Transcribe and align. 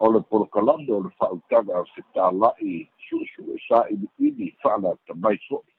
oleh 0.00 0.22
polkalan 0.28 0.84
oleh 0.90 1.12
fa'utag 1.16 1.70
al 1.70 1.86
sitalai 1.94 2.88
susu 3.08 3.56
sa'i 3.68 3.96
ini 4.20 4.52
fa'ala 4.60 4.92
tabai 5.08 5.38
so'i 5.48 5.72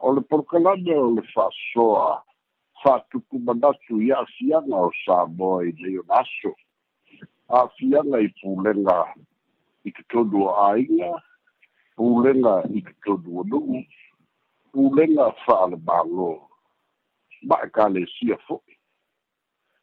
oleh 0.00 0.22
polkalan 0.30 0.80
oleh 0.88 1.26
fa'soa 1.34 2.22
fa'atuku 2.80 3.36
manatu 3.42 4.00
ya 4.00 4.22
siang 4.38 4.70
al 4.72 4.88
saboi 5.04 5.74
leon 5.82 6.08
aso 6.08 6.54
a 7.50 7.68
siang 7.76 8.14
ai 8.14 8.28
pulenga 8.40 9.12
ikitodu 9.84 10.52
ainga. 10.70 11.20
Pulenga 11.98 12.62
ikitodu 12.70 13.42
nu'u 13.50 13.82
pulenga 14.70 15.34
fa'al 15.42 15.74
malo 15.82 16.46
ma'akale 17.42 18.06
sia 18.14 18.38
fo'i 18.46 18.77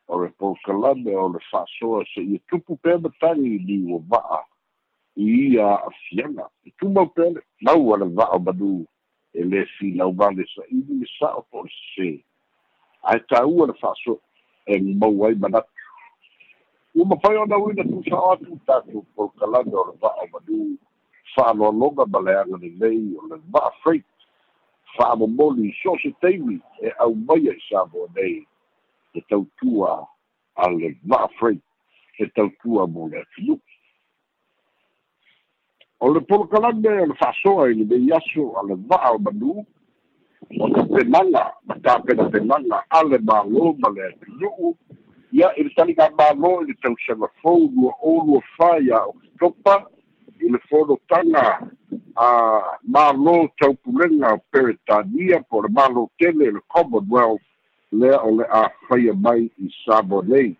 O 0.07 0.19
re 0.21 0.29
pōkalame 0.39 1.15
o 1.17 1.27
le 1.33 1.39
whasoa 1.51 2.03
se 2.13 2.21
i 2.21 2.37
tupu 2.49 2.77
pēma 2.83 3.09
tangi 3.19 3.57
ni 3.67 3.77
o 3.93 4.01
waa 4.09 4.43
i 5.17 5.29
ia 5.53 5.69
a 5.87 5.89
fianga. 6.03 6.45
I 6.65 6.71
tumau 6.79 7.09
pēle, 7.15 7.41
nau 7.61 7.93
ala 7.95 8.05
waa 8.05 8.37
manu 8.39 8.85
e 9.33 9.43
le 9.43 9.65
fi 9.77 9.91
lau 9.97 10.11
vale 10.13 10.45
sa 10.53 10.61
i 10.69 10.83
ni 10.87 11.09
sa 11.17 11.33
o 11.39 11.41
po 11.49 11.65
se. 11.95 12.11
Ai 13.09 13.19
ta 13.29 13.45
ua 13.45 13.67
le 13.71 13.73
whasoa 13.81 14.21
e 14.67 14.79
mau 14.93 15.25
ai 15.25 15.35
manatu 15.35 15.69
ua 16.95 17.05
mafai 17.05 17.37
ona 17.37 17.57
uina 17.57 17.83
tusao 17.83 18.31
atu 18.31 18.59
tatou 18.67 19.05
polkalame 19.15 19.73
o 19.73 19.85
le 19.89 19.97
va'a 20.01 20.25
manu 20.31 20.77
fa'aloaloga 21.35 22.05
ma 22.05 22.19
le 22.21 22.39
aga 22.39 22.57
lelei 22.61 23.15
o 23.17 23.27
le 23.27 23.41
va'a 23.51 23.71
freight. 23.83 24.05
Fa'amomoli 24.97 25.73
so 25.81 25.97
se 26.01 26.13
taimi 26.21 26.61
e 26.81 26.93
aumaia 26.99 27.51
i 27.51 27.61
savo 27.69 28.07
nei 28.15 28.45
e 29.15 29.21
tautua 29.29 30.07
a 30.55 30.69
le 30.69 30.95
va'a 31.03 31.27
freight 31.39 31.63
e 32.19 32.27
tautua 32.35 32.87
mo 32.87 33.07
le 33.07 33.23
o 35.99 36.13
le 36.13 36.19
polokalame 36.21 37.07
le 37.07 37.15
fa'asoa 37.15 37.69
i 37.71 37.73
le 37.73 37.85
mei 37.85 38.11
aso 38.11 38.53
a 38.59 38.63
le 38.67 38.75
va'a 38.75 39.13
o 39.15 39.19
manu 39.19 39.65
o 40.59 40.67
le 40.67 40.83
penaga 40.93 41.53
ma 41.65 41.75
tapena 41.83 42.29
penaga 42.29 42.83
a 42.89 43.03
le 43.03 43.17
mālō 43.17 43.75
ma 43.79 43.89
le 43.95 44.07
atunu'u 44.09 44.75
ia 45.31 45.51
i 45.57 45.63
le 45.63 45.71
taliga 45.75 46.09
mālō 46.19 46.51
i 46.63 46.67
le 46.67 46.75
tausaga 46.83 47.31
fou 47.41 47.71
lua 47.75 47.93
olu 48.11 48.41
fai 48.57 48.91
a 48.91 49.01
i 50.43 50.51
le 50.51 50.59
folotaga 50.69 51.45
a 52.15 52.29
mālō 52.83 53.35
taupulega 53.59 54.35
o 54.35 54.43
peretania 54.51 55.39
po 55.49 55.61
le 55.63 55.69
mālō 55.79 56.07
tele 56.19 56.51
le 56.51 56.61
commonwealth 56.67 57.54
lea 57.91 58.19
o 58.23 58.31
le 58.37 58.45
a 58.49 58.69
whaia 58.89 59.13
mai 59.13 59.49
i 59.57 59.69
Sabo 59.85 60.21
nei. 60.21 60.55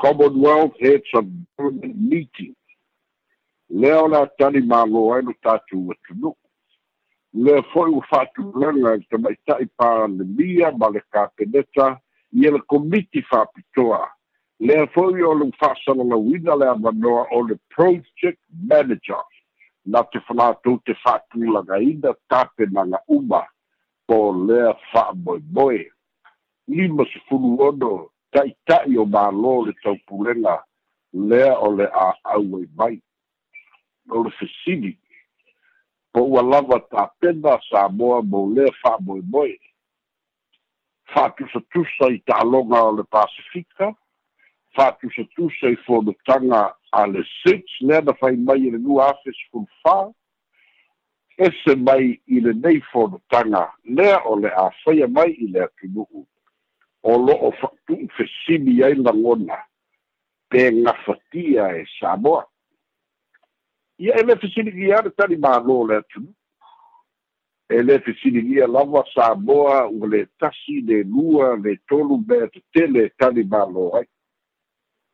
Commonwealth 0.00 0.74
Heads 0.80 1.10
of 1.14 1.26
Government 1.56 1.96
Meeting. 1.96 2.54
Lea 3.68 3.96
o 4.02 4.06
le 4.06 4.22
a 4.22 4.30
tani 4.38 4.60
mālo 4.60 5.08
aino 5.14 5.34
tātou 5.42 5.92
atunu. 5.94 6.34
Lea 7.32 7.62
foi 7.72 7.90
u 7.90 8.02
whātu 8.10 8.46
langa 8.54 8.96
i 8.98 9.04
tamaitai 9.10 9.68
pāranemia 9.78 10.72
ma 10.76 10.88
le 10.88 11.02
kāpeneta 11.12 11.92
i 12.32 12.50
le 12.50 12.62
komiti 12.66 13.22
whāpitoa. 13.32 14.06
Lea 14.60 14.86
foi 14.94 15.22
o 15.22 15.34
le 15.34 15.50
whāsalalawina 15.60 16.56
lea 16.62 16.74
manoa 16.78 17.26
o 17.32 17.44
le 17.48 17.58
Project 17.68 18.40
Manager. 18.50 19.22
na 19.84 20.02
te 20.04 20.20
whanātou 20.28 20.80
te 20.84 20.94
whātūlanga 21.04 21.80
ina 21.82 22.12
tāpenanga 22.30 23.00
uma 23.08 23.42
po 24.08 24.18
lea 24.32 24.74
whaamoe 24.92 25.40
moe. 25.56 25.80
Lima 26.70 27.04
sefulu 27.12 27.50
ono 27.68 27.92
taʻitaʻi 28.34 28.98
o 29.02 29.04
mālō 29.14 29.54
le 29.66 29.72
taupulega 29.82 30.56
lea 31.12 31.54
o 31.58 31.70
le 31.76 31.86
a'au 31.90 32.56
ai 32.58 32.66
mai. 32.78 32.96
O 34.10 34.22
le 34.24 34.30
fesili 34.38 34.92
po 36.12 36.22
ua 36.26 36.42
lava 36.42 36.78
tapena 36.90 37.58
sa 37.70 37.88
moa 37.88 38.22
mo 38.22 38.46
lea 38.54 38.70
fa'amoemoe 38.82 39.56
fa'atusatusa 41.14 42.10
i 42.14 42.22
ta'aloga 42.26 42.82
o 42.88 42.92
le 42.98 43.04
pasifika 43.10 43.90
fa'atusatusa 44.76 45.74
i 45.74 45.76
fonotaga 45.86 46.62
a 46.92 47.06
le 47.06 47.22
six 47.42 47.62
lea 47.80 48.00
na 48.00 48.14
fai 48.20 48.36
mai 48.36 48.58
i 48.66 48.70
le 48.70 48.78
lua 48.78 49.10
afe 49.10 49.34
sefulufā 49.38 49.96
ese 51.46 51.74
mai 51.86 52.18
i 52.26 52.40
lenei 52.46 52.82
fonotaga 52.92 53.66
lea 53.84 54.18
o 54.26 54.36
le 54.38 54.50
a 54.64 54.68
faia 54.84 55.08
mai 55.08 55.30
i 55.34 55.50
le 55.50 55.66
atunu'u 55.66 56.26
o 57.02 57.16
lo'o 57.18 57.50
fa'atu'u 57.60 58.08
fesili 58.16 58.84
ai 58.84 58.94
lagona 58.94 59.56
pe 60.48 60.70
gafatia 60.84 61.76
e 61.76 61.86
samoa. 62.00 62.44
Ia 63.98 64.14
e 64.20 64.22
le 64.22 64.36
fesiligia 64.36 65.02
le 65.02 65.10
tali 65.10 65.36
mālō 65.36 65.88
le 65.88 65.96
atunu 65.96 66.32
e 67.68 67.82
le 67.82 68.00
fesiligia 68.00 68.66
lava 68.66 69.04
samoa 69.14 69.86
ua 69.88 70.06
le 70.06 70.26
tasi 70.38 70.80
le 70.80 71.02
lua 71.02 71.56
le 71.56 71.76
tolu 71.88 72.18
mea 72.28 72.48
tetele 72.48 73.10
tali 73.16 73.44
mālō 73.44 73.86
ai. 73.98 74.08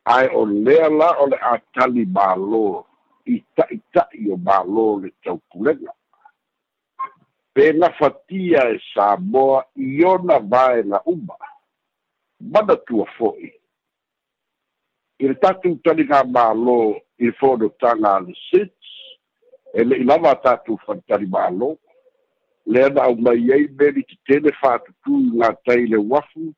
Ae 0.07 0.27
o 0.33 0.45
lea 0.45 0.89
la 0.89 1.11
o 1.21 1.27
le 1.27 1.37
a 1.37 1.57
tali 1.73 2.05
mālō. 2.05 2.83
I 3.27 3.43
ta'ita'i 3.55 4.31
o 4.31 4.37
mālō 4.39 5.03
le 5.03 5.11
taupulega 5.23 5.91
pe 7.57 7.73
gafatia 7.73 8.69
e 8.69 8.79
samoa 8.93 9.63
i 9.75 10.03
ona 10.05 10.37
vaega 10.39 11.01
uma 11.05 11.35
manatua 12.39 13.05
fo'i 13.17 13.51
i 15.19 15.27
le 15.27 15.35
tatou 15.41 15.79
taliga 15.83 16.21
mālō 16.23 16.77
i 17.17 17.29
le 17.29 17.33
fonotaga 17.39 18.13
a 18.15 18.23
le 18.25 18.35
sits 18.47 18.93
e 19.73 19.83
le'i 19.83 20.05
lava 20.05 20.31
a 20.35 20.41
tatou 20.43 20.77
fanitali 20.85 21.29
mālō 21.33 21.73
lea 22.67 22.89
na 22.89 23.07
aumai 23.09 23.51
ai 23.55 23.67
me 23.79 23.91
li 23.95 24.03
tetele 24.09 24.53
fa'atutū 24.61 25.19
i 25.25 25.39
gatai 25.41 25.85
le 25.93 25.97
uafu 25.97 26.51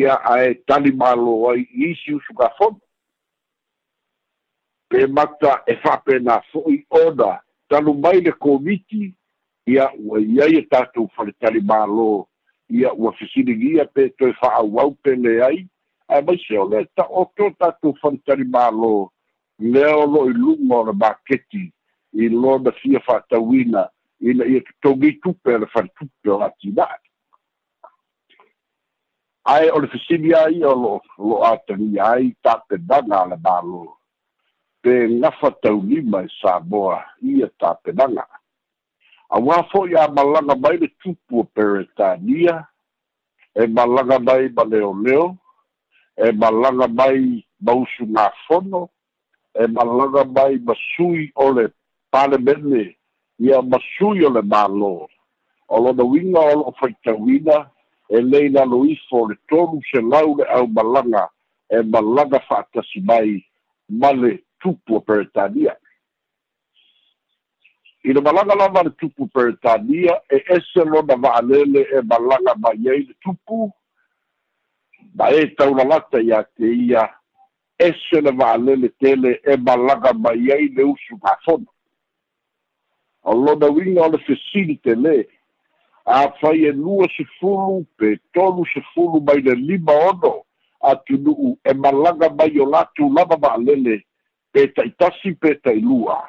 ia 0.00 0.16
ae 0.32 0.54
tali 0.66 0.92
mālō 1.02 1.36
ai 1.52 1.62
i 1.62 1.90
isi 1.90 2.14
usu 2.14 2.34
gafono 2.34 2.80
pe 4.90 5.06
mata 5.06 5.62
e 5.66 5.76
fa'apena 5.82 6.40
fo'i 6.50 6.80
ona 7.04 7.38
talu 7.68 7.94
mai 7.94 8.20
le 8.20 8.32
komiti 8.32 9.14
ia 9.66 9.86
ua 9.98 10.18
iai 10.20 10.58
e 10.58 10.62
tatou 10.62 11.06
faletali 11.16 11.60
mālō 11.60 12.08
ia 12.70 12.92
ua 12.94 13.12
fesiligia 13.18 13.84
pe 13.84 14.08
toe 14.18 14.32
fa'auau 14.40 14.94
pele 15.02 15.42
ai. 15.44 15.66
Ae 16.08 16.22
maise 16.26 16.58
o 16.58 16.64
le 16.70 16.84
ta'oto 16.96 17.50
tatou 17.58 17.94
fanitalimālō 18.02 18.94
lea 19.60 19.96
o 19.96 20.06
lo'o 20.06 20.30
i 20.30 20.34
luga 20.34 20.76
o 20.80 20.84
le 20.88 20.92
maketi 20.92 21.66
i 22.12 22.28
lona 22.28 22.72
fia 22.80 23.00
fa'atauina 23.06 23.88
ina 24.20 24.44
ia 24.44 24.60
totogi 24.60 25.12
tupe 25.22 25.58
le 25.58 25.66
faletupe 25.66 26.30
o 26.30 26.40
atina'i 26.46 27.08
ae 29.54 29.70
o 29.70 29.80
le 29.80 29.88
fesili 29.92 30.34
ai 30.34 30.64
o 30.64 30.74
lo'o 30.74 31.00
lo'o 31.18 31.44
atalia 31.52 32.10
ai 32.16 32.32
tapenaga 32.42 33.20
a 33.20 33.28
le 33.30 33.36
mālō 33.36 33.84
pe 34.82 34.94
gafa 35.20 35.50
taulima 35.62 36.24
e 36.24 36.28
samoa 36.40 37.04
ia 37.22 37.48
tapenaga 37.60 38.26
auā 39.30 39.62
fo'i 39.70 39.94
a 39.94 40.08
malaga 40.10 40.56
mai 40.58 40.76
le 40.76 40.88
tupu 41.02 41.40
o 41.42 41.44
peretania. 41.44 42.66
E 43.54 43.66
malaga 43.66 44.18
mai 44.18 44.48
ma 44.56 44.64
leoleo 44.64 45.36
e 46.16 46.32
malaga 46.32 46.88
mai 46.88 47.44
ma 47.60 47.72
usu 47.74 48.06
gafono 48.14 48.88
e 49.54 49.66
malaga 49.66 50.24
mai 50.24 50.58
ma 50.58 50.74
sui 50.94 51.30
o 51.34 51.50
le 51.50 51.68
palemene 52.10 52.96
ia 53.38 53.62
masui 53.62 54.24
o 54.26 54.30
le 54.30 54.42
mālō. 54.42 54.94
O 55.68 55.80
lona 55.80 56.04
uiga 56.04 56.40
o 56.40 56.54
lo'o 56.60 56.74
faitauina 56.78 57.70
e 58.10 58.20
lei 58.20 58.48
laloifo 58.48 59.22
o 59.22 59.28
le 59.28 59.36
tolu 59.48 59.80
selau 59.90 60.36
le 60.38 60.44
ʻaumalaga 60.44 61.28
e 61.70 61.82
malaga 61.82 62.40
fa'atasi 62.48 63.00
mai 63.06 63.38
ma 63.88 64.12
le 64.12 64.38
tupu 64.60 64.96
o 64.98 65.00
peretania 65.00 65.76
i 68.04 68.12
le 68.12 68.20
malaga 68.20 68.54
lava 68.54 68.82
le 68.82 68.90
tupu 68.90 69.26
peretania 69.28 70.20
e 70.28 70.42
ese 70.56 70.84
lona 70.84 71.16
va'alele 71.16 71.80
e 71.80 72.02
malaga 72.02 72.54
mai 72.56 72.88
ai 72.88 73.02
le 73.08 73.14
tupu. 73.20 73.70
Ma 75.14 75.28
e 75.30 75.46
taulalata 75.56 76.18
iā 76.18 76.44
te 76.56 76.70
ia 76.70 77.08
ese 77.78 78.20
le 78.20 78.32
va'alele 78.32 78.88
tele 79.00 79.40
e 79.44 79.56
malaga 79.56 80.12
mai 80.14 80.50
ai 80.52 80.68
le 80.76 80.82
usu 80.84 81.16
gafono 81.22 81.68
o 83.22 83.34
lona 83.34 83.68
uiga 83.68 84.02
o 84.06 84.08
le 84.12 84.18
fesili 84.24 84.76
te 84.84 84.94
lē 84.94 85.16
afai 86.04 86.64
e 86.68 86.72
lua 86.72 87.08
sefulu 87.16 87.84
pe 87.96 88.16
tolu 88.32 88.64
sefulu 88.72 89.20
mai 89.20 89.40
le 89.42 89.54
lima 89.54 89.92
ono 90.10 90.34
atunu'u 90.80 91.58
e 91.64 91.74
malaga 91.74 92.28
mai 92.38 92.60
o 92.60 92.66
latu 92.70 93.12
lava 93.16 93.36
va'alele 93.36 94.00
pe 94.52 94.66
ta'itasi 94.74 95.34
pe 95.40 95.54
tailua 95.64 96.20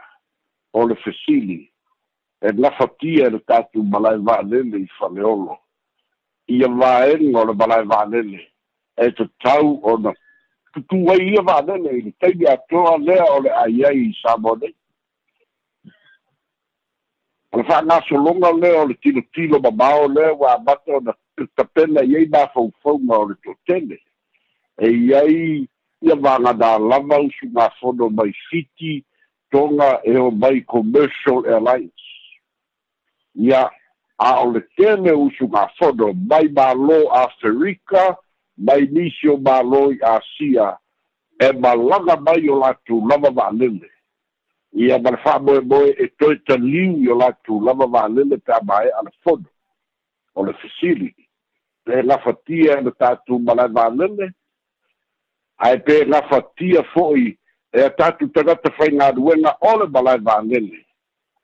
o 0.73 0.87
le 0.87 0.95
fesili 0.95 1.71
e 2.41 2.51
lafatia 2.51 3.27
e 3.27 3.29
le 3.29 3.39
tatou 3.39 3.83
malae 3.83 4.17
va'alele 4.17 4.77
i 4.79 4.87
faleolo. 4.99 5.57
Ia 6.47 6.67
vaega 6.67 7.39
o 7.39 7.45
le 7.45 7.53
malae 7.53 7.85
va'alele 7.85 8.51
e 8.97 9.11
tatau 9.11 9.79
ona 9.83 10.13
tutu 10.73 11.11
ai 11.11 11.33
ia 11.33 11.41
va'alele 11.41 11.97
i 11.97 12.01
le 12.01 12.11
taimi 12.19 12.45
atoa 12.47 12.97
lea 12.97 13.25
o 13.35 13.39
le 13.39 13.49
aiai 13.63 14.05
i 14.09 14.17
samonei 14.21 14.75
o 17.51 17.57
le 17.57 17.63
fa'agasologa 17.63 18.51
lea 18.51 18.81
o 18.81 18.85
le 18.85 18.93
tilotilo 18.93 19.59
mamao 19.59 20.07
lea 20.07 20.33
ua 20.33 20.55
amata 20.55 20.95
ona 20.97 21.13
tapena 21.55 22.03
i 22.03 22.15
ai 22.15 22.25
mafaufauga 22.25 23.17
o 23.17 23.25
le 23.29 23.35
to'atele 23.43 23.97
e 24.77 24.87
iai 24.91 25.67
ia 26.01 26.15
vagana 26.15 26.79
lava 26.79 27.19
usu 27.19 27.47
gafono 27.53 28.09
mai 28.09 28.33
fiti 28.49 29.05
toga 29.51 30.01
e 30.03 30.17
o 30.17 30.31
mai 30.31 30.61
commercial 30.61 31.45
airlines. 31.45 31.91
Ia 33.35 33.69
a 34.17 34.41
o 34.43 34.51
le 34.51 34.61
tele 34.77 35.11
usu 35.11 35.47
gafono 35.47 36.13
mai 36.13 36.47
malo 36.49 37.11
afrika 37.13 38.17
mai 38.57 38.87
nisi 38.91 39.27
o 39.27 39.37
malo 39.37 39.91
i 39.91 39.99
asia 40.01 40.77
e 41.39 41.51
malaga 41.53 42.15
mai 42.21 42.49
o 42.49 42.59
latou 42.59 43.07
lava 43.07 43.31
va'alele 43.31 43.89
ia 44.73 44.99
ma 44.99 45.11
le 45.11 45.17
fa'amoemoe 45.23 45.95
e 45.97 46.07
toe 46.19 46.35
taliu 46.45 47.01
i 47.01 47.09
o 47.09 47.15
latou 47.17 47.63
lava 47.65 47.87
va'alele 47.87 48.37
pe 48.37 48.53
amae'a 48.53 49.01
le 49.05 49.11
fono 49.23 49.49
o 50.35 50.45
le 50.45 50.53
fesili 50.53 51.15
pe 51.83 52.01
lafatia 52.01 52.77
e 52.77 52.81
le 52.81 52.91
tatou 52.91 53.39
malae 53.39 53.73
va'alele 53.73 54.31
ae 55.57 55.77
pe 55.85 56.05
gafatia 56.05 56.83
fo'i 56.93 57.37
e 57.73 57.89
tatu 57.89 58.27
tagata 58.27 58.71
faigaluega 58.71 59.55
o 59.61 59.77
le 59.79 59.87
malae 59.87 60.17
valele 60.17 60.85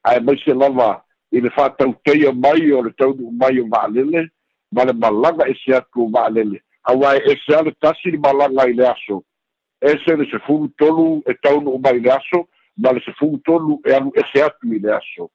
ae 0.03 0.19
maise 0.19 0.53
lava 0.53 1.03
i 1.31 1.41
le 1.41 1.49
fa'atautaia 1.49 2.31
mai 2.31 2.71
o 2.71 2.81
le 2.81 2.91
taunu'u 2.91 3.31
mai 3.31 3.59
o 3.59 3.67
va'alele 3.67 4.29
ma 4.71 4.85
le 4.85 4.93
malaga 4.93 5.47
ese 5.47 5.75
atu 5.75 6.03
o 6.03 6.09
va'alele 6.09 6.61
auā 6.89 7.15
e 7.17 7.31
ese 7.31 7.55
a 7.55 7.61
le 7.61 7.71
tasi 7.81 8.11
le 8.11 8.17
malaga 8.17 8.67
i 8.69 8.73
le 8.73 8.87
aso 8.87 9.23
ese 9.81 10.15
le 10.15 10.25
sefulu 10.31 10.67
tolu 10.77 11.23
e 11.25 11.33
taunu'u 11.33 11.79
mai 11.79 11.99
le 11.99 12.11
aso 12.11 12.47
ma 12.77 12.91
le 12.91 13.01
sefulu 13.05 13.37
tolu 13.45 13.81
e 13.85 13.93
alu 13.93 14.11
ese 14.15 14.43
atu 14.43 14.73
i 14.73 14.79
le 14.79 14.93
aso 14.95 15.29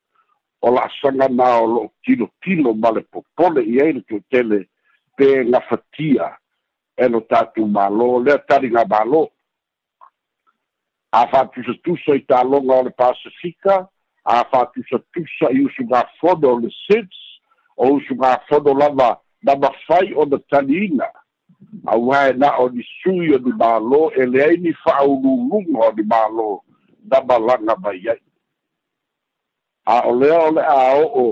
o 0.60 0.70
la'asaga 0.70 1.28
na 1.28 1.58
o 1.60 1.66
lo'o 1.66 1.92
tilotilo 2.02 2.74
ma 2.74 2.90
le 2.90 3.00
popole 3.00 3.64
i 3.64 3.80
ai 3.80 3.92
le 3.92 4.02
tu'atele 4.08 4.68
pe 5.16 5.44
gafatia 5.44 6.36
e 6.96 7.08
lo 7.08 7.20
tatou 7.20 7.66
mālō 7.66 8.24
lea 8.24 8.38
taliga 8.38 8.84
mālō 8.84 9.26
a 11.12 11.26
fa'atusatusa 11.28 12.16
i 12.16 12.24
tāloga 12.28 12.78
o 12.80 12.86
le 12.88 12.92
pasifika 12.96 13.82
a 14.24 14.38
fa'atusatusa 14.52 15.52
i 15.52 15.64
usu 15.66 15.84
gafono 15.90 16.54
o 16.54 16.60
le 16.62 16.70
sits 16.84 17.18
o 17.76 17.94
usu 17.98 18.16
gafono 18.20 18.74
lava 18.78 19.16
na 19.42 19.56
mafai 19.56 20.14
ona 20.14 20.38
taliina 20.50 21.08
auā 21.86 22.30
e 22.30 22.36
na 22.38 22.56
o 22.58 22.68
ni 22.68 22.84
sui 23.02 23.32
o 23.34 23.38
ni 23.38 23.52
mālō 23.58 24.02
e 24.16 24.26
leai 24.26 24.56
ni 24.56 24.72
fa'aululuga 24.84 25.88
o 25.88 25.92
ni 25.96 26.04
mālō 26.14 26.48
na 27.10 27.20
malaga 27.28 27.76
mai 27.82 28.02
ai. 28.08 28.20
A 29.86 30.02
o 30.08 30.14
lea 30.14 30.38
o 30.38 30.50
le 30.50 30.62
a 30.62 30.78
o'o 31.02 31.24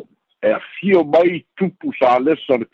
e 0.42 0.52
afio 0.52 1.04
mai 1.04 1.44
tupu 1.56 1.92
sa 1.98 2.18
lesa 2.18 2.58
le 2.58 2.66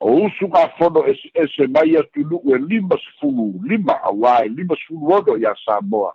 o 0.00 0.14
usu 0.24 0.48
gafono 0.48 1.04
ese 1.06 1.30
ese 1.34 1.66
mai 1.66 1.96
atu 1.96 2.24
nu'u 2.24 2.54
e 2.54 2.58
lima 2.58 2.96
sefulu 3.04 3.52
lima 3.68 3.98
auā 4.08 4.44
e 4.46 4.48
lima 4.48 4.76
sefulu 4.76 5.12
ono 5.18 5.36
iā 5.36 5.54
samoa. 5.64 6.14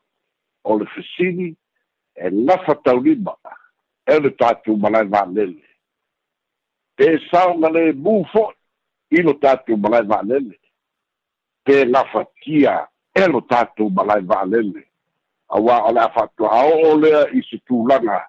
O 0.64 0.78
le 0.80 0.86
fesini 0.94 1.56
e 2.16 2.30
lafa 2.30 2.76
taulima 2.76 3.36
e 4.06 4.20
le 4.20 4.30
tatou 4.30 4.78
malae 4.78 5.08
va'alele 5.10 5.64
pe 6.96 7.18
saoga 7.30 7.70
lē 7.70 7.92
mū 7.94 8.24
fo'i 8.32 9.20
i 9.20 9.24
lo 9.26 9.34
tatou 9.42 9.78
malae 9.78 10.06
va'alele 10.08 10.58
pe 11.66 11.86
lafatia 11.86 12.76
e 13.14 13.28
lo 13.28 13.42
tatou 13.42 13.90
malae 13.90 14.22
va'alele 14.22 14.86
auā 15.58 15.82
o 15.90 15.92
le 15.94 16.02
a 16.02 16.10
fa'atua'ao'o 16.16 16.96
lea 17.02 17.26
i 17.34 17.42
se 17.50 17.60
tulaga 17.68 18.22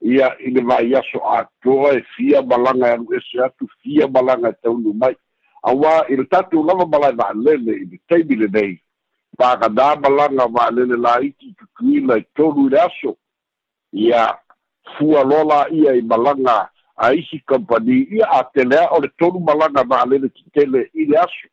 ia 0.00 0.36
i 0.38 0.50
le 0.50 0.60
vaiaso 0.60 1.20
atoa 1.24 1.94
e 1.94 2.02
fia 2.16 2.42
malaga 2.42 2.88
e 2.88 2.92
alu 2.92 3.14
ese 3.14 3.44
atu 3.44 3.68
fia 3.82 4.08
malaga 4.08 4.48
e 4.48 4.52
taunu 4.62 4.92
mai. 4.92 5.16
Auā 5.64 6.06
i 6.10 6.16
le 6.16 6.24
tatou 6.24 6.64
lava 6.64 6.86
malae 6.86 7.16
va'alele 7.16 7.72
i 7.72 7.84
le 7.84 7.98
taimi 8.08 8.36
lenei. 8.36 8.76
Fa'aganā 9.38 9.96
malaga 10.00 10.46
va'alele 10.48 10.96
laiti 10.96 11.54
tutuina 11.58 12.18
i 12.18 12.24
tolu 12.34 12.66
i 12.66 12.70
le 12.70 12.80
aso. 12.80 13.16
Ia 13.92 14.38
fua 14.96 15.24
lola 15.24 15.66
ia 15.70 15.96
i 15.96 16.02
malaga 16.02 16.68
a 16.96 17.12
isi 17.12 17.40
company 17.46 18.06
ia 18.10 18.26
a 18.30 18.44
o 18.92 19.00
le 19.00 19.08
tolu 19.18 19.40
malaga 19.40 19.82
va'alele 19.84 20.28
titele 20.28 20.90
i 20.94 21.06
le 21.06 21.18
aso. 21.18 21.48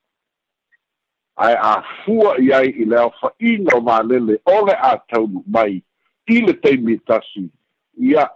Ae 1.35 1.55
afua 1.57 2.37
i 2.37 2.53
ai 2.53 2.69
i 2.69 2.85
le 2.85 2.97
aofa'iga 2.97 3.77
o 3.77 3.81
va'alele 3.81 4.37
o 4.45 4.65
le 4.65 4.73
a 4.73 4.97
taunu 5.09 5.43
mai 5.47 5.81
i 6.27 6.41
le 6.41 6.53
taimi 6.53 6.99
tasi. 6.99 7.49
Ia 7.97 8.29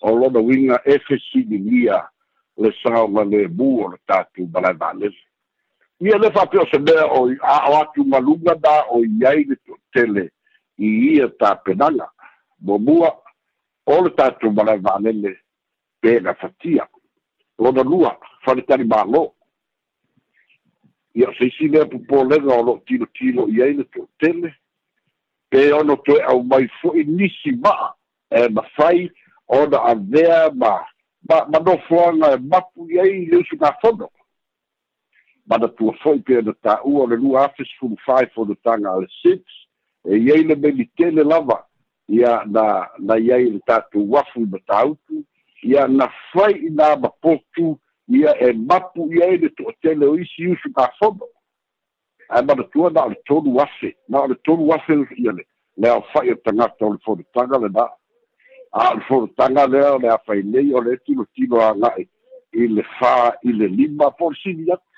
o 0.00 0.16
lona 0.16 0.40
uiga 0.40 0.80
e 0.84 0.98
fesiligia 0.98 2.08
le 2.56 2.72
saoga 2.82 3.24
lebu 3.24 3.84
o 3.84 3.88
le 3.88 3.98
tatou 4.06 4.46
malae 4.52 4.72
va'alele 4.72 5.20
ia 6.00 6.18
le 6.18 6.30
fa'apeo'o 6.30 6.78
mea 6.80 7.06
o 7.06 7.28
a'o 7.42 7.80
atu 7.82 8.04
galuga 8.04 8.54
na 8.62 8.82
o 8.90 9.04
iai 9.04 9.44
le 9.44 9.56
toʻatele 9.66 10.30
i 10.78 10.88
ia 11.14 11.28
tapenaga 11.28 12.08
muamua 12.60 13.16
o 13.86 14.02
le 14.04 14.10
tatou 14.10 14.52
malae 14.52 14.80
pega 16.00 16.34
pe 16.34 16.40
fatia 16.40 16.88
lona 17.58 17.82
lua 17.82 18.18
faletali 18.44 18.84
mālō. 18.84 19.22
Ia 21.14 21.28
o 21.28 21.34
seisi 21.38 21.68
lea 21.68 21.86
popolega 21.86 22.54
o 22.54 22.62
lo'o 22.62 22.82
tilotilo 22.86 23.46
i 23.48 23.62
ai 23.62 23.74
le 23.78 23.84
toʻatele 23.84 24.52
pe 25.50 25.72
ono 25.72 25.96
toe 25.96 26.22
au 26.22 26.42
mai 26.42 26.66
fo'i 26.80 27.04
nisi 27.04 27.52
ma'a 27.62 27.92
e 28.34 28.48
mafai 28.48 29.10
ona 29.48 29.82
avea 29.92 30.50
ma 30.54 30.72
ma 31.28 31.46
manofoaga 31.52 32.34
e 32.34 32.36
mapu 32.36 32.88
i 32.90 33.00
ai 33.00 33.24
le 33.26 33.36
usu 33.36 33.56
gafono 33.56 34.08
manatua 35.46 35.92
fo'i 36.02 36.22
pe 36.22 36.38
ona 36.38 36.54
tā'ua 36.62 37.04
o 37.04 37.06
le 37.06 37.16
lua 37.16 37.44
afe 37.46 37.64
sefulu 37.64 37.96
five 38.06 38.30
o 38.36 38.44
le 38.44 38.54
taga 38.64 38.94
a 38.94 39.00
le 39.00 39.08
six 39.22 39.42
e 40.04 40.16
iai 40.18 40.42
le 40.42 40.56
melitele 40.56 41.24
lava. 41.24 41.64
Ia 42.08 42.42
na 42.46 42.88
na 42.98 43.16
iai 43.18 43.50
le 43.50 43.60
tatou 43.66 44.18
afu 44.18 44.40
i 44.42 44.46
matautu 44.46 45.24
ia 45.62 45.86
na 45.88 46.08
fai 46.32 46.52
i 46.52 46.70
nā 46.70 46.96
mapotu 47.00 47.78
ia 48.08 48.34
e 48.40 48.52
mapu 48.52 49.06
i 49.14 49.22
ai 49.22 49.36
le 49.38 49.48
to'atele 49.48 50.06
o 50.06 50.16
isi 50.18 50.48
usu 50.48 50.72
gafono 50.74 51.26
ae 52.28 52.42
manatua 52.42 52.90
na 52.90 53.04
o 53.04 53.08
le 53.08 53.16
tolu 53.26 53.60
afe 53.60 53.94
na 54.08 54.22
o 54.22 54.26
le 54.26 54.34
tolu 54.44 54.72
afe 54.74 54.98
ia 55.16 55.32
le 55.32 55.46
le 55.76 55.88
ao 55.88 56.02
fa'i 56.12 56.32
o 56.32 56.36
tagata 56.44 56.86
o 56.86 56.92
le 56.92 56.98
fonotaga 57.06 57.58
lenā 57.58 57.86
a 57.86 57.86
o 57.86 57.94
le 57.94 58.01
fonotaga 59.08 59.66
lea 59.66 59.92
o 59.94 59.98
le 59.98 60.08
afailei 60.08 60.74
o 60.74 60.80
le 60.80 60.96
tilotilo 61.04 61.60
aga'i 61.60 62.08
i 62.52 62.66
le 62.68 62.82
fā 62.98 63.32
i 63.42 63.52
le 63.52 63.68
lima 63.68 64.10
po 64.10 64.30
le 64.30 64.36
sili 64.42 64.72
atu 64.72 64.92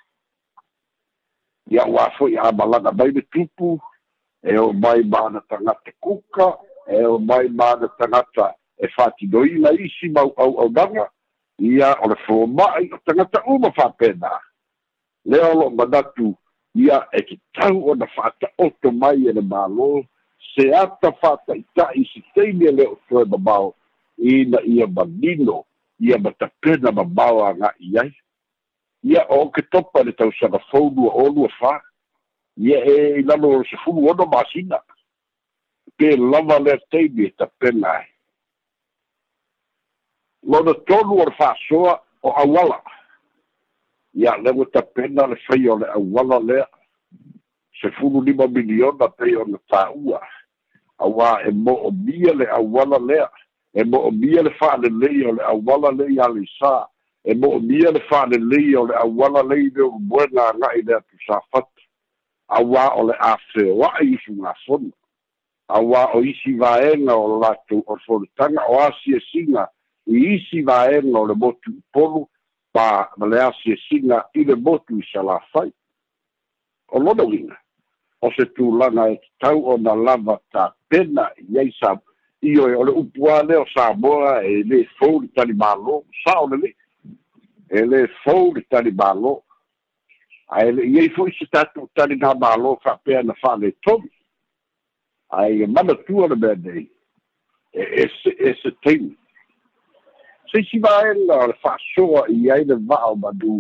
ia 1.71 2.43
amalaga 2.43 2.93
mai 2.93 3.11
le 3.11 3.23
tupu. 3.23 3.81
E 4.43 4.59
o 4.59 4.73
mai 4.73 5.03
mana 5.03 5.41
tagata 5.49 5.93
kuka. 6.01 6.59
E 6.87 7.05
o 7.05 7.19
mai 7.19 7.49
mana 7.49 7.89
tagata 7.99 8.55
e 8.79 8.89
fa'atinoina 8.89 9.73
isi 9.73 10.09
mau'au'aunaga 10.09 11.09
ia 11.59 11.95
o 12.03 12.09
le 12.09 12.17
foma'i 12.27 12.91
o 12.93 12.99
tagata 13.07 13.43
uma 13.47 13.71
fa'apena 13.73 14.31
lea 15.25 15.51
o 15.51 15.55
lo'o 15.55 15.71
manatu 15.71 16.35
ia 16.75 17.07
e 17.13 17.23
kitau 17.23 17.91
ona 17.91 18.07
fa'ata'oto 18.07 18.91
mai 18.93 19.29
e 19.29 19.33
le 19.33 19.41
mālō 19.41 20.05
se 20.55 20.75
ata 20.75 21.13
fa'ata'ita'i 21.13 22.05
siteimi 22.13 22.67
e 22.67 22.73
le 22.73 22.87
o 22.87 22.99
toe 23.09 23.25
mamao 23.25 23.75
ina 24.19 24.63
ia 24.63 24.87
manino 24.87 25.65
ia 26.01 26.19
matapena 26.19 26.93
mamao 26.93 27.47
aga'i 27.47 27.99
ai. 27.99 28.13
Ia 29.03 29.27
o 29.29 29.51
ke 29.51 29.63
topa 29.63 30.03
le 30.03 30.13
tausaga 30.13 30.59
fou 30.71 30.91
lua 30.95 31.13
o 31.13 31.29
lua 31.29 31.49
fā 31.59 31.81
ia 32.57 32.79
e 32.85 33.21
ilalo 33.21 33.59
o 33.59 33.65
sefulu 33.65 34.09
ono 34.11 34.27
masina. 34.27 34.79
Pe 35.97 36.17
lava 36.17 36.59
lea 36.59 36.79
taimi 36.91 37.27
e 37.27 37.31
tapena 37.31 37.91
ai. 37.99 38.07
Lona 40.43 40.75
tolu 40.87 41.21
o 41.21 41.25
le 41.25 41.35
fa'asoa 41.39 41.99
o 42.23 42.31
auala 42.31 42.81
ia 44.15 44.37
le 44.39 44.51
ua 44.51 44.67
tapena 44.71 45.27
le 45.27 45.37
fai 45.47 45.69
o 45.69 45.79
le 45.79 45.91
auala 45.91 46.39
lea 46.39 46.67
sefulu 47.81 48.23
lima 48.23 48.47
miliona 48.47 49.09
pei 49.09 49.37
ona 49.37 49.59
tā'ua 49.69 50.23
auā 50.99 51.49
e 51.49 51.51
mo'omia 51.51 52.35
le 52.35 52.47
auala 52.51 52.99
lea 52.99 53.29
e 53.75 53.85
mo 53.85 53.99
o 54.07 54.11
mia 54.11 54.43
le 54.43 54.51
fa'alelei 54.51 55.25
o 55.27 55.33
le 55.33 55.43
auala 55.43 55.91
lei 55.91 56.19
aleisā 56.23 56.87
e 57.25 57.35
mo 57.35 57.57
o 57.57 57.61
mia 57.61 57.91
le 57.91 58.01
fa'alelei 58.09 58.77
o 58.77 58.85
le 58.87 58.95
auala 58.95 59.43
lei 59.43 59.71
le 59.75 59.83
ulubuega 59.83 60.49
aga'i 60.53 60.83
le 60.83 60.95
atusā 61.01 61.41
fatu 61.51 61.83
auā 62.49 62.85
o 62.95 63.09
le 63.09 63.17
afeoa'i 63.19 64.15
isugasona 64.15 64.93
auā 65.69 66.05
o 66.15 66.23
isi 66.23 66.55
vaega 66.61 67.17
o 67.17 67.41
latou 67.43 67.83
o 67.87 67.99
foletaga 68.07 68.63
o 68.69 68.79
asiesiga 68.85 69.67
i 70.07 70.23
isi 70.37 70.63
vaega 70.63 71.19
o 71.19 71.27
le 71.27 71.35
motu 71.35 71.75
upolu 71.75 72.29
pa 72.73 73.11
ma 73.17 73.27
le 73.27 73.43
asiesiga 73.43 74.23
i 74.35 74.45
le 74.45 74.55
motu 74.55 75.01
i 75.01 75.09
salafai 75.11 75.73
o 76.95 76.99
lona 76.99 77.25
uiga 77.25 77.59
o 78.21 78.31
se 78.37 78.47
tulaga 78.55 79.11
e 79.11 79.19
tatau 79.19 79.75
ona 79.75 79.95
lava 79.95 80.39
tatou 80.53 80.84
ai 80.99 81.73
io 82.45 82.69
e 82.69 82.75
o 82.75 82.85
le 82.85 82.93
upu 82.93 83.29
a 83.31 83.43
lea 83.43 83.61
o 83.61 83.67
samoa 83.73 84.45
e 84.45 84.63
lē 84.69 84.85
fou 84.99 85.21
le 85.23 85.29
tali 85.37 85.55
mālō 85.57 86.03
sa 86.23 86.41
o 86.43 86.49
le 86.53 86.59
le'i 86.63 86.75
e 87.71 87.85
lē 87.89 88.01
fou 88.23 88.53
le 88.55 88.63
tali 88.69 88.93
mālō 88.93 89.33
ae 90.59 90.73
le'i 90.77 91.01
ai 91.01 91.13
fo'i 91.17 91.33
se 91.39 91.49
tatou 91.49 91.89
tali 91.97 92.19
na 92.21 92.35
mālō 92.35 92.77
fa'apea 92.85 93.23
na 93.25 93.37
fa'aletomi 93.41 94.11
ae 95.41 95.63
e 95.65 95.67
manatua 95.67 96.29
le 96.29 96.37
mea 96.37 96.57
nei. 96.67 96.87
E 97.73 97.83
ese 98.05 98.37
ese 98.51 98.71
taimi 98.85 99.17
seisi 100.53 100.79
vaega 100.79 101.41
o 101.41 101.47
le 101.49 101.57
fa'asoa 101.65 102.29
i 102.29 102.51
ai 102.51 102.65
le 102.65 102.77
va'a 102.77 103.13
o 103.15 103.17
manū 103.17 103.57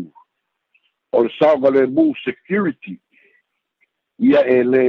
o 1.12 1.23
le 1.23 1.87
security 2.25 2.99
e 4.19 4.62
lē 4.62 4.85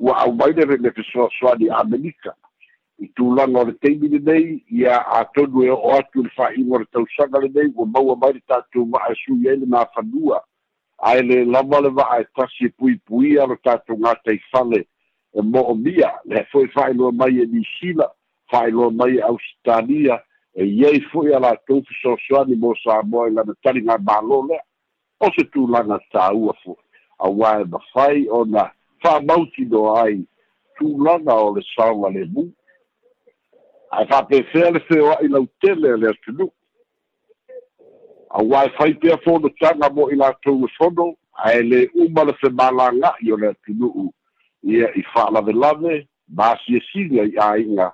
ua 0.00 0.16
aumai 0.16 0.52
le 0.52 0.90
fesoasoani 0.90 1.68
amerika 1.68 2.34
i 2.98 3.08
tulaga 3.08 3.60
o 3.60 3.64
le 3.64 3.72
taimi 3.72 4.08
lenei 4.08 4.64
ia 4.70 5.06
atonu 5.06 5.64
e 5.64 5.70
o'o 5.70 5.92
atu 5.98 6.22
le 6.22 6.30
fa'aiga 6.36 6.74
o 6.74 6.78
le 6.78 6.86
tausaga 6.92 7.40
lenei 7.40 7.72
ua 7.76 7.86
maua 7.86 8.16
mai 8.16 8.32
le 8.32 8.40
tatou 8.48 8.84
va'a 8.84 9.12
e 9.12 9.16
sui 9.24 9.48
ai 9.48 9.56
le 9.56 9.66
mafanua 9.66 10.40
ae 10.98 11.22
lē 11.22 11.44
lava 11.44 11.80
le 11.80 11.90
va'a 11.90 12.20
e 12.20 12.24
tasi 12.36 12.64
e 12.64 12.68
puipuia 12.68 13.46
lo 13.46 13.56
tatou 13.56 13.96
gataifale 13.96 14.86
e 15.34 15.42
mo'omia 15.42 16.12
le 16.24 16.44
fo'i 16.52 16.68
fa'ailoa 16.68 17.12
mai 17.12 17.40
e 17.42 17.46
nisila 17.46 18.10
fa'ailoa 18.50 18.90
mai 18.90 19.16
e 19.16 19.22
ausitalia 19.22 20.20
e 20.54 20.64
iai 20.64 21.00
fo'i 21.12 21.34
a 21.34 21.40
latou 21.40 21.84
fesoasoani 21.88 22.56
mo 22.56 22.74
samoa 22.84 23.28
i 23.28 23.32
lana 23.32 23.54
taliga 23.62 23.96
mālō 23.96 24.48
lea 24.48 24.64
o 25.20 25.32
se 25.36 25.44
tulaga 25.52 26.00
tāua 26.12 26.56
fo'i 26.64 26.84
auā 27.20 27.60
e 27.60 27.64
mafai 27.64 28.28
ona 28.28 28.70
fa'amautino 29.02 29.96
ai 29.96 30.24
tulaga 30.76 31.34
o 31.34 31.54
le 31.56 31.62
saoga 31.74 32.10
lemu 32.10 32.46
ae 33.90 34.06
fa'apefea 34.06 34.70
le 34.70 34.80
feoa'i 34.88 35.28
lautele 35.28 35.96
le 35.96 36.08
atunu'u 36.14 36.52
auā 38.30 38.66
e 38.66 38.70
fai 38.76 38.92
mo 39.94 40.10
i 40.10 40.16
latou 40.16 40.64
e 40.64 40.68
fono. 40.78 41.16
Ae 41.40 41.62
lē 41.62 41.88
uma 41.94 42.24
le 42.24 42.32
femalaga'i 42.40 43.32
o 43.32 43.36
le 43.36 43.54
i 44.62 45.02
fa'alavelave 45.12 46.06
masiesiga 46.28 47.24
i 47.24 47.36
āiga 47.40 47.92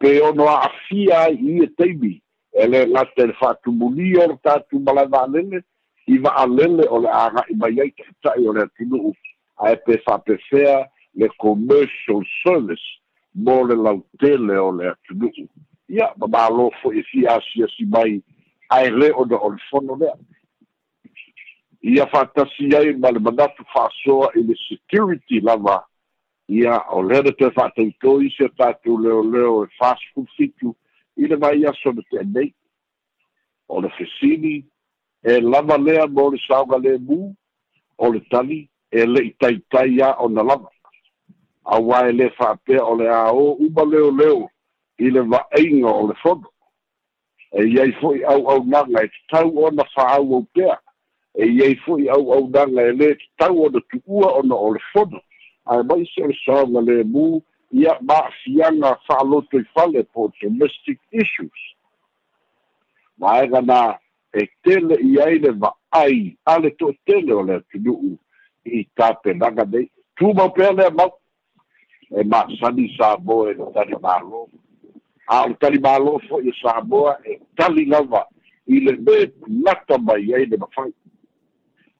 pe 0.00 0.20
ono 0.22 0.46
a'afia 0.48 1.20
ai 1.26 1.34
ia 1.34 1.66
taimi 1.76 2.20
e 2.52 2.66
le 2.66 2.86
gata 2.86 3.26
le 3.26 3.32
fa'atumulia 3.32 4.24
o 4.24 4.28
le 4.28 4.38
tatou 4.42 4.80
malai 4.80 5.06
va'alele 5.06 5.62
i 6.06 6.18
va'alele 6.18 6.88
o 6.88 6.98
le 6.98 7.08
aga'i 7.08 7.54
le 7.54 8.64
ae 9.66 9.76
pe 9.84 9.98
fa'apefea 10.04 10.86
le 11.14 11.28
commercial 11.38 12.22
service 12.42 12.86
mo 13.34 13.64
le 13.66 13.74
lautele 13.74 14.58
o 14.58 14.70
le 14.72 14.90
atunu'u. 14.92 15.46
Ia 15.88 16.12
ma 16.16 16.26
mālō 16.34 16.70
fo'i 16.82 17.02
e 17.02 17.06
fiasiasi 17.10 17.86
mai 17.92 18.18
ae 18.76 18.90
lē 18.90 19.12
ona 19.14 19.36
o 19.36 19.52
le 19.54 19.62
fono 19.70 19.96
lea. 20.00 20.14
Ia 21.82 22.06
fa'atasi 22.12 22.70
ai 22.76 22.94
ma 22.94 23.10
le 23.10 23.20
manatu 23.20 23.64
fa'asoa 23.72 24.32
i 24.36 24.44
le 24.48 24.56
security 24.66 25.40
lava 25.40 25.82
ia 26.48 26.78
o 26.90 27.02
lea 27.02 27.22
na 27.22 27.32
toe 27.32 27.50
fa'atautou 27.56 28.22
isi 28.24 28.44
o 28.44 28.48
tatou 28.56 28.98
leoleo 28.98 29.64
e 29.64 29.68
fast 29.78 30.02
food 30.14 30.28
fitu 30.36 30.74
i 31.16 31.28
le 31.28 31.36
mai 31.36 31.64
aso 31.68 31.92
na 31.92 32.02
te'anei 32.10 32.54
o 33.68 33.80
le 33.80 33.90
fesili 33.96 34.64
e 35.22 35.40
lava 35.40 35.76
lea 35.78 36.06
mo 36.06 36.30
le 36.30 36.38
saoga 36.46 36.78
lemu 36.78 37.34
o 37.98 38.12
le 38.12 38.20
tali 38.30 38.68
e 38.90 39.06
le'i 39.06 39.34
taitai 39.40 40.00
a 40.02 40.14
ona 40.24 40.42
lava. 40.42 40.70
Auā 41.64 42.08
e 42.08 42.12
lē 42.16 42.30
fa'apea 42.36 42.84
o 42.84 42.94
le 42.96 43.08
a 43.12 43.32
o 43.32 43.52
uma 43.66 43.84
leoleo 43.84 44.48
i 44.98 45.10
le 45.10 45.20
va'aiga 45.20 45.92
o 45.92 46.06
le 46.08 46.14
fono 46.22 46.48
e 47.52 47.64
iai 47.64 47.92
fo'i 48.00 48.24
au'aunaga 48.24 49.04
e 49.04 49.08
tatau 49.14 49.64
ona 49.68 49.84
fa'au 49.94 50.34
au 50.34 50.46
pea. 50.54 50.78
E 51.34 51.46
iai 51.46 51.76
fo'i 51.84 52.08
au'aunaga 52.08 52.88
e 52.88 52.92
lē 52.92 53.14
tatau 53.20 53.66
ona 53.68 53.80
tu'ua 53.92 54.32
ona 54.40 54.54
o 54.54 54.72
le 54.74 54.82
fono 54.92 55.20
ae 55.68 55.82
mai 55.82 56.04
se 56.12 56.24
o 56.24 56.28
le 56.28 56.36
saoga 56.44 56.80
ia 57.70 57.98
ma'afiaga 58.00 58.96
fa'aloto 59.06 59.58
i 59.58 59.64
fale 59.74 60.02
po 60.04 60.32
domestic 60.40 60.98
issues. 61.12 61.60
Vaega 63.18 63.60
na 63.60 63.98
e 64.32 64.48
tele 64.64 64.96
i 65.04 65.20
ai 65.20 65.38
le 65.38 65.52
va'ai 65.52 66.36
a 66.46 66.58
le 66.58 66.70
to'atele 66.70 67.32
o 67.32 67.42
le 67.42 67.60
i 68.80 68.88
tapenaga 68.96 69.64
nei 69.64 69.90
tumau 70.18 70.50
pea 70.52 70.72
le 70.72 70.86
amau 70.86 71.12
e 72.10 72.24
masani 72.24 72.88
sa 72.96 73.16
mo 73.22 73.46
e 73.48 73.54
tali 73.74 73.96
malo. 74.02 74.48
A 75.28 75.44
o 75.44 75.54
tali 75.60 75.78
malo 75.78 76.18
fo 76.28 76.40
i 76.40 76.52
sa 76.60 76.80
mo 76.82 77.10
e 77.24 77.38
tali 77.56 77.84
lava. 77.86 78.26
I 78.66 78.80
le 78.80 78.96
me 78.96 79.32
nata 79.46 79.98
mai 79.98 80.34
ai 80.34 80.46
le 80.46 80.56
mafai 80.56 80.92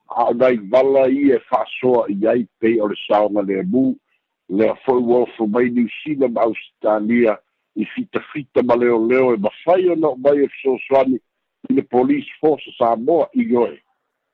a 0.09 0.29
o 0.29 0.33
nai 0.33 0.57
vala 0.71 1.07
i 1.07 1.31
e 1.31 1.39
fasoa 1.49 2.05
i 2.09 2.27
ai 2.27 2.47
pe 2.59 2.81
o 2.81 2.87
le 2.87 2.95
saonga 3.07 3.41
le 3.41 3.63
mu. 3.63 3.95
Le 4.49 4.73
fo 4.85 4.97
i 4.97 5.03
wolfo 5.03 5.47
mai 5.47 5.69
ni 5.69 5.87
sina 6.03 6.27
ma 6.27 6.41
Australia 6.41 7.39
i 7.75 7.85
fita 7.85 8.63
ma 8.63 8.75
leo 8.75 9.05
leo 9.05 9.33
e 9.33 9.37
mafai 9.37 9.89
o 9.89 9.95
no 9.95 10.15
mai 10.15 10.43
e 10.43 10.49
so 10.61 10.77
swani 10.87 11.19
i 11.69 11.73
le 11.73 11.83
police 11.83 12.27
force 12.39 12.71
sa 12.77 12.95
mo 12.95 13.27
i 13.33 13.45
goe 13.45 13.77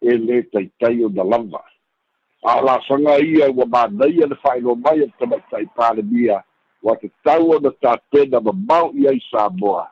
e 0.02 0.18
le 0.18 0.44
tai 0.50 0.72
tai 0.80 1.04
o 1.04 1.10
da 1.10 1.24
lava 1.24 1.62
a 2.46 2.62
la 2.62 2.82
sanga 2.88 3.18
ia 3.20 3.50
ua 3.52 3.66
manaia 3.66 4.28
le 4.28 4.36
fa'ailo 4.36 4.76
mai 4.76 5.00
e 5.02 5.08
tamaita'i 5.20 5.66
palemia 5.66 6.44
ua 6.84 6.96
tatau 6.96 7.50
ona 7.50 7.72
tatena 7.72 8.40
mamao 8.40 8.92
i 8.94 9.22
samoa. 9.32 9.90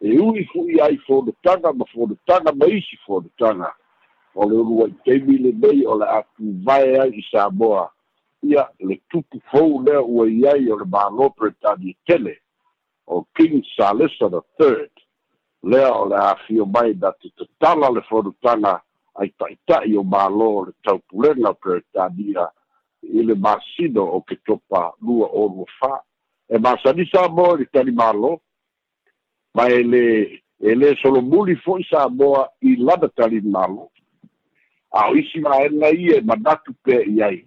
E 0.00 0.18
ui 0.18 0.44
fu'i 0.52 0.80
ai 0.80 0.98
fonotaga 0.98 1.72
ma 1.72 1.84
fonotaga 1.84 2.52
ma 2.52 2.66
isi 2.66 2.96
fonotaga 3.06 3.72
o 4.34 4.48
le 4.48 4.56
ulu 4.56 4.84
ai 4.84 4.94
taimi 5.04 5.38
lenei 5.38 5.86
o 5.86 5.96
le 5.98 6.06
atuvae 6.06 7.00
ai 7.00 7.10
i 7.10 7.24
samoa. 7.30 7.90
Ia 8.42 8.68
le 8.78 9.00
tupu 9.08 9.40
fou 9.50 9.82
lea 9.82 10.02
ua 10.02 10.28
i 10.28 10.70
o 10.70 10.76
le 10.76 10.84
mālo 10.84 11.30
pretani 11.30 11.96
tele. 12.06 12.36
O 13.06 13.24
king 13.34 13.64
salesa 13.76 14.28
the 14.28 14.40
third. 14.58 14.90
Lea 15.62 15.88
o 15.92 16.04
le 16.04 16.16
afio 16.16 16.66
mai 16.66 16.92
na 17.00 17.12
te 17.12 17.32
tatala 17.38 17.90
le 17.90 18.02
fonotaga 18.02 18.82
ai 19.20 19.32
ta'ita'i 19.38 19.96
o 19.96 20.04
mālō 20.04 20.50
le 20.66 20.72
taupulega 20.84 21.52
peretania 21.54 22.48
i 23.02 23.22
le 23.22 23.34
masino 23.34 24.04
o 24.16 24.20
ke 24.20 24.36
topa 24.46 24.92
lua 25.02 25.28
o 25.32 25.48
lua 25.48 25.66
fā 25.80 25.92
e 26.48 26.58
masani 26.58 27.06
sa 27.10 27.26
i 27.26 27.58
le 27.58 27.66
tali 27.72 27.92
mālō 27.92 28.36
ma 29.54 29.68
e 29.68 29.82
lē 29.92 30.06
e 30.60 30.74
lē 30.74 30.94
solomuli 31.02 31.56
fo'i 31.64 31.84
sa 31.90 32.08
moa 32.08 32.48
i 32.60 32.76
lana 32.76 33.08
tali 33.16 33.40
mālō 33.40 33.88
a 34.92 35.08
o 35.10 35.16
isi 35.16 35.40
maena 35.40 35.88
ia 35.88 36.16
e 36.16 36.20
manatu 36.20 36.72
pea 36.84 37.02
i 37.04 37.22
ai. 37.22 37.44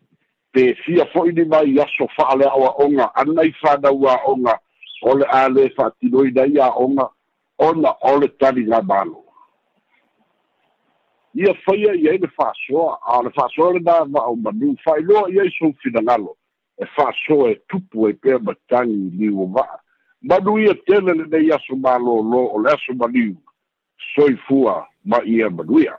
Pe 0.54 0.74
fia 0.86 1.06
fo'i 1.14 1.32
ni 1.32 1.46
mai 1.46 1.80
aso 1.80 2.08
fa'ale 2.18 2.46
a'oa'oga 2.46 3.12
ana 3.16 3.44
i 3.44 3.54
fanaua'oga 3.62 4.58
o 5.04 5.16
le 5.18 5.26
a 5.26 5.48
lē 5.50 5.70
fa'atinoina 5.76 6.46
ia 6.48 6.66
a'oga 6.66 7.10
ona 7.58 7.94
o 8.02 8.18
le 8.20 8.28
tali 8.40 8.66
ga 8.66 8.82
mālō 8.82 9.29
ia 11.34 11.54
faia 11.66 11.94
i 11.94 12.10
ai 12.10 12.18
le 12.18 12.28
fa'asoa 12.28 13.00
a 13.06 13.24
le 13.24 13.30
fa'asoa 13.30 13.74
le 13.74 13.80
nava'o 13.80 14.36
manu 14.36 14.76
fa'ailoa 14.84 15.30
i 15.30 15.40
ai 15.40 15.52
soufinagalo 15.58 16.38
e 16.78 16.86
fa'asoa 16.96 17.52
e 17.52 17.56
tupu 17.68 18.08
ai 18.08 18.14
pea 18.14 18.40
matagi 18.40 19.12
liu 19.18 19.46
va'a 19.54 19.80
manu 20.22 20.60
ia 20.60 20.74
tele 20.86 21.14
lenei 21.14 21.52
aso 21.52 21.76
malōlō 21.76 22.42
o 22.54 22.62
le 22.62 22.72
aso 22.72 22.94
maliu 22.94 23.36
soifua 24.16 24.88
ma 25.06 25.24
ia 25.26 25.50
manuia 25.50 25.98